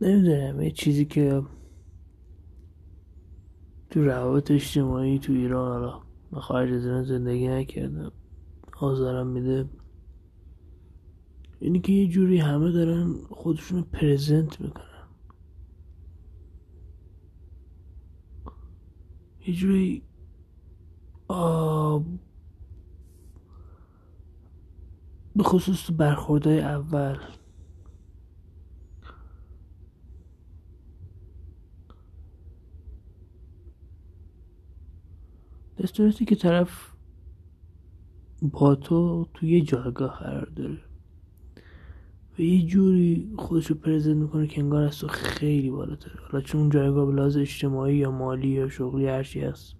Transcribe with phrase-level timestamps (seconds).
[0.00, 1.42] نمی‌دونم یه چیزی که
[3.90, 8.12] تو روابط اجتماعی تو ایران حالا من خارج از ایران زندگی نکردم
[8.80, 9.68] آزارم میده.
[11.60, 14.82] اینی که یه جوری همه دارن خودشون پرزنت می‌کنن.
[19.46, 20.02] یه جوری
[25.36, 27.18] به خصوص برخوردهای اول.
[35.78, 36.92] دستورتی که طرف
[38.42, 40.78] با تو توی یه جایگاه قرار داره
[42.38, 46.20] و یه جوری خودشو پرزنت می‌کنه که انگار از تو خیلی بالاتره.
[46.30, 49.76] حالا چون اون جایگاه به اجتماعی یا مالی یا شغلی هرچی هست.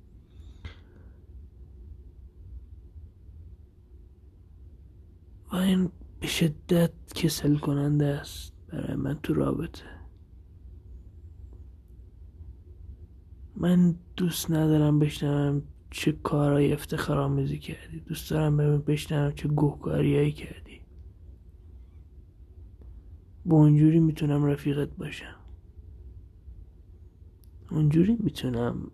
[5.52, 9.82] و این به شدت کسل کننده است برای من تو رابطه.
[13.56, 15.62] من دوست ندارم بشنوم
[15.96, 20.80] چه کارهای افتخارآمیزی کردی؟ دوست دارم بشنوم چه گوهکاریایی کردی.
[23.44, 25.36] با اونجوری می‌تونم رفیقت باشم.
[27.70, 28.90] اونجوری می‌تونم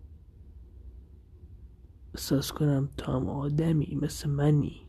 [2.13, 4.87] احساس کنم تا هم آدمی مثل منی.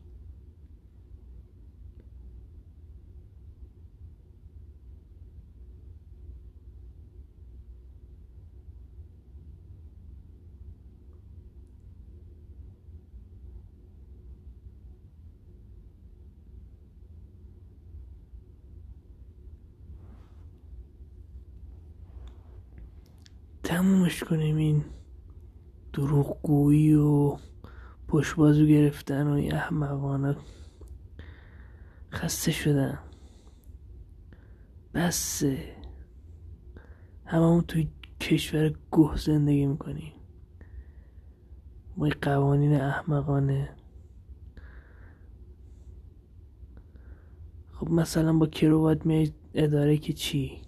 [23.65, 24.85] تمومش کنیم این
[25.93, 27.37] دروغگویی و
[28.07, 30.35] پشبازو گرفتن و این احمقانه
[32.11, 32.99] خسته شدم.
[34.93, 35.75] بسه.
[37.25, 37.87] هممون توی
[38.21, 40.13] کشور گوه زندگی می‌کنیم.
[41.97, 43.69] ما قوانین احمقانه.
[47.71, 50.64] خب مثلا با کروات میای اداره که چی؟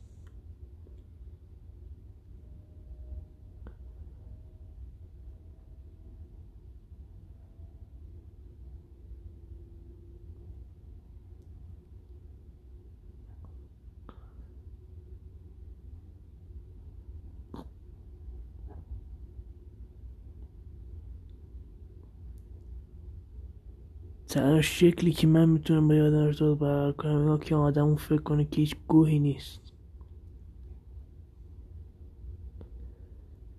[24.38, 28.46] تنها شکلی که من می‌تونم با یادم ارتباط برقرار کنم اینا که آدم فکر کنه
[28.46, 29.74] که هیچ گوهی نیست.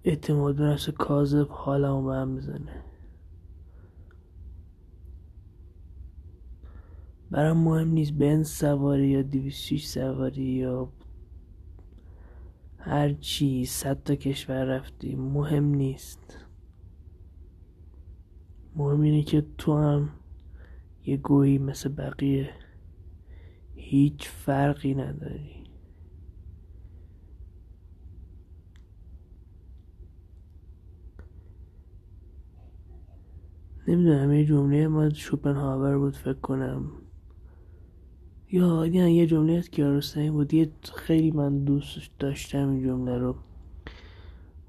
[0.04, 2.84] اعتماد به نفس کاذب حالمو به هم می‌زنه.
[7.30, 10.92] برام مهم نیست بنز سواری یا دیویس سواری یا
[12.78, 15.16] هر چی صد تا کشور رفتی.
[15.16, 16.38] مهم نیست.
[18.76, 20.10] مهم اینه که تو هم
[21.08, 22.50] یه گویی مثل بقیه.
[23.74, 25.64] هیچ فرقی نداری.
[33.88, 36.90] نمی‌دونم یه جمله ما شوپنهاور بود فکر کنم.
[38.50, 40.54] یا یه جمله از کیارستمی بود.
[40.54, 43.36] یه خیلی من دوست داشتم این جمله رو.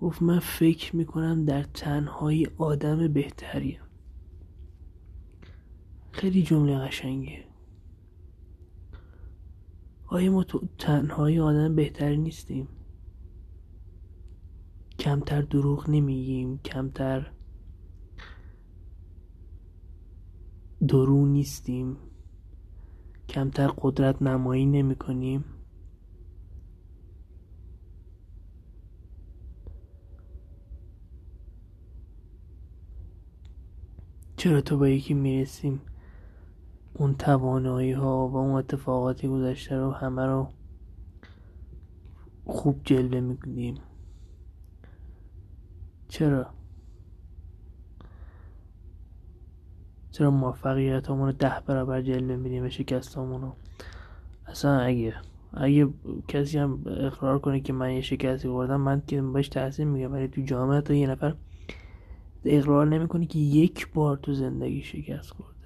[0.01, 3.79] گفت من فکر می‌کنم در تنهایی آدم بهتریم.
[6.19, 7.45] خیلی جمله قشنگه.
[10.05, 12.67] آیا ما تو تنهایی آدم بهتری نیستیم؟
[14.99, 17.31] کمتر دروغ نمیگیم کمتر
[20.87, 21.97] درو نیستیم
[23.29, 25.43] کمتر قدرت نمایی نمی کنیم
[34.37, 35.81] چرا تو با یکی می‌رسیم؟
[36.99, 40.47] اون توانایی ها و اون اتفاقاتی گذشته رو همه رو
[42.45, 43.75] خوب جلوه می‌کنیم.
[46.07, 46.47] چرا؟
[50.11, 53.53] چرا موفقیت رو ده برابر جلوه میدیم و شکست رو
[54.47, 55.13] اصلا اگه
[55.53, 55.87] اگه
[56.27, 60.27] کسی هم اقرار کنه که من یه شکستی خوردم من که بهش تحصیل میگم ولی
[60.27, 61.35] تو جامعه تا یه نفر
[62.45, 65.58] اقرار نمی‌کنه که یک بار تو زندگی شکست خورد.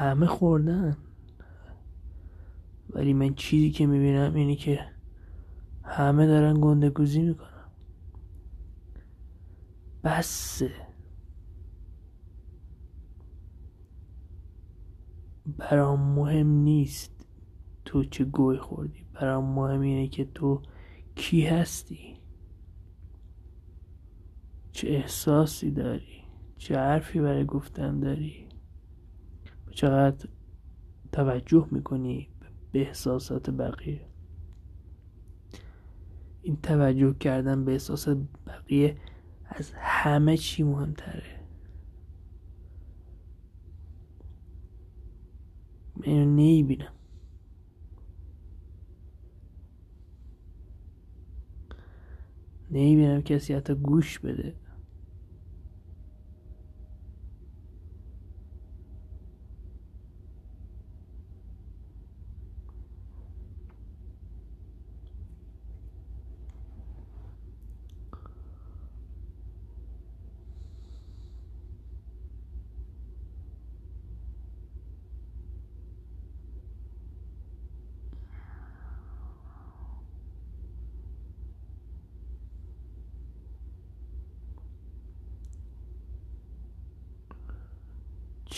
[0.00, 0.96] همه خوردن.
[2.90, 4.80] ولی من چیزی که می‌بینم اینی که
[5.82, 7.70] همه دارن گنده گوزی می‌کنن.
[10.04, 10.70] بسه.
[15.58, 17.26] برام مهم نیست
[17.84, 19.06] تو چه گوی خوردی.
[19.12, 20.62] برام مهم اینه که تو
[21.14, 22.16] کی هستی.
[24.72, 26.22] چه احساسی داری.
[26.58, 28.49] چه حرفی برای گفتن داری.
[29.70, 30.28] چقدر
[31.12, 32.28] توجه می‌کنی
[32.72, 34.06] به احساسات بقیه؟
[36.42, 38.96] این توجه کردن به احساسات بقیه
[39.46, 41.40] از همه چی مهمتره.
[45.96, 46.92] من اینو نیبینم
[52.70, 54.56] نیبینم کسی حتی گوش بده.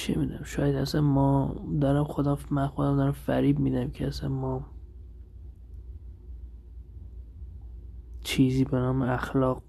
[0.03, 4.67] چه می‌دونم شاید اصلا ما دارم خودم من خودم دارم فریب میدم که اصلا ما
[8.21, 9.63] چیزی به نام اخلاق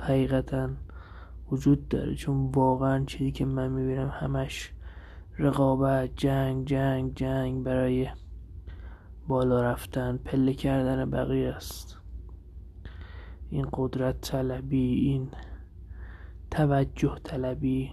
[0.00, 0.68] حقیقتا
[1.50, 2.14] وجود داره.
[2.14, 4.72] چون واقعا چیزی که من می‌بینم همش
[5.38, 8.08] رقابت جنگ جنگ جنگ برای
[9.28, 11.98] بالا رفتن پله کردن بقیه است.
[13.50, 15.30] این قدرت طلبی این
[16.50, 17.92] توجه طلبی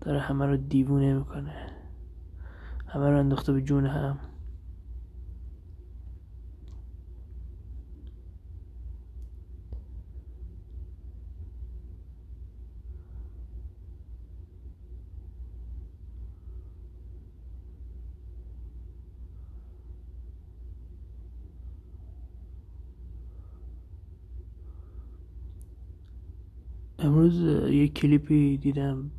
[0.00, 1.66] داره همه رو دیوونه می‌کنه.
[2.86, 4.18] همه رو انداخته به جون هم.
[27.10, 27.40] امروز
[27.72, 29.10] یه کلیپی دیدم.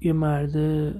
[0.00, 0.94] یه مرده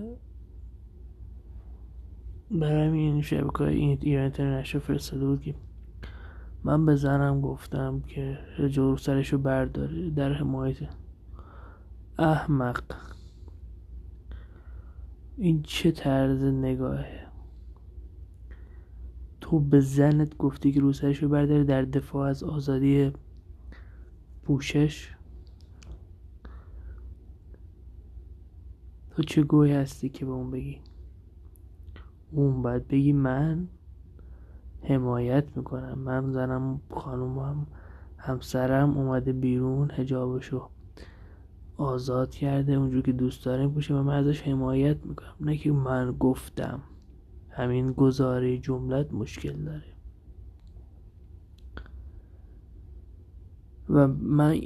[2.51, 5.55] برای این شبکه این ایران نشو فرستاده بود که
[6.65, 8.39] من به زنم گفتم که
[8.71, 10.77] جور سرشو برداره در حمایت
[12.19, 12.83] احمق.
[15.37, 17.27] این چه طرز نگاهه؟
[19.41, 23.13] تو به زنت گفتی که رو سرشو برداره در دفاع از آزادی
[24.43, 25.11] پوشش.
[29.11, 30.81] تو چه گوی هستی که به اون بگی؟
[32.31, 33.69] اون باید بگی من
[34.83, 35.99] حمایت می‌کنم.
[35.99, 37.67] من زنم خانومم
[38.17, 40.69] همسرم اومده بیرون هجابشو
[41.77, 45.35] آزاد کرده اونجور که دوست داره پوشه و من ازش حمایت می‌کنم.
[45.41, 46.83] نه که من گفتم.
[47.50, 49.92] همین گزاره جملت مشکل داره.
[53.93, 54.61] و من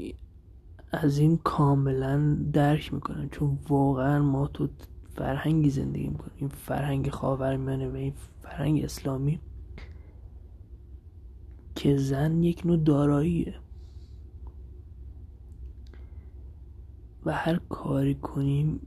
[0.93, 4.69] از این کاملا درک می‌کنم چون واقعا ما تو
[5.15, 6.33] فرهنگی زندگی می‌کنیم.
[6.37, 8.13] این فرهنگ خاورمیانه و این
[8.43, 9.41] فرهنگ اسلامی
[11.75, 13.55] که زن یک نوع داراییه.
[17.25, 18.81] و هر کاری کنیم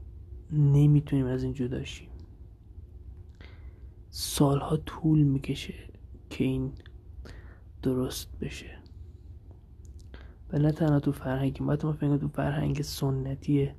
[0.52, 2.08] نمی‌تونیم از این جدا شیم.
[4.10, 5.74] سالها طول می‌کشه
[6.30, 6.72] که این
[7.82, 8.79] درست بشه.
[10.52, 13.70] و نه تنها تو فرهنگ باید ما فکر تو فرهنگ سنتی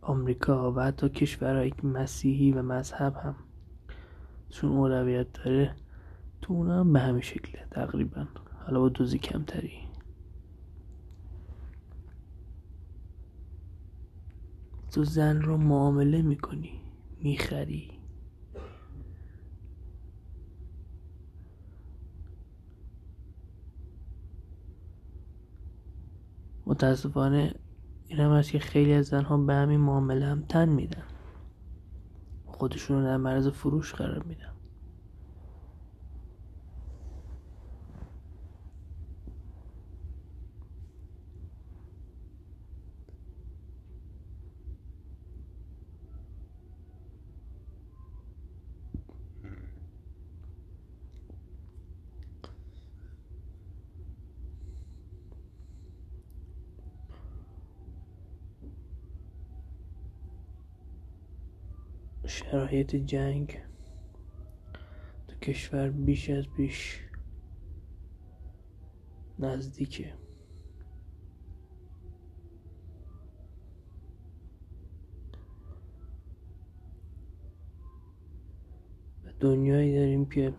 [0.00, 3.34] آمریکا و حتی کشورهای مسیحی و مذهب هم
[4.50, 5.74] چون اولویت داره
[6.42, 8.26] تو اونا هم به همین شکله تقریبا.
[8.66, 9.72] حالا با دوزی کمتری.
[14.90, 16.80] تو زن رو معامله می‌کنی
[17.20, 17.97] می‌خری.
[26.68, 27.54] متاسفانه
[28.06, 31.02] این هم هست که خیلی از زنها به همین معامله هم تن میدن.
[32.46, 34.52] خودشون رو در مرز فروش قرار میدن.
[62.28, 63.58] شرایط جنگ
[65.28, 67.00] تو کشور بیش از بیش
[69.38, 70.14] نزدیکه.
[79.40, 80.54] دنیایی داریم که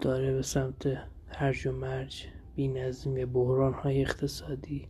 [0.00, 0.86] داره به سمت
[1.28, 4.88] هرج و مرج بی نظمی بحران های اقتصادی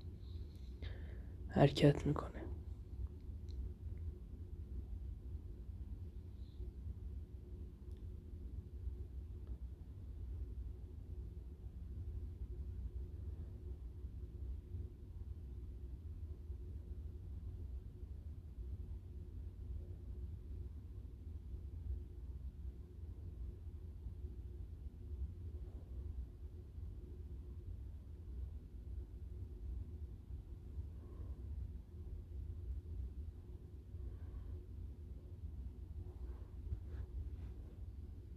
[1.51, 2.40] حرکت می‌کنه.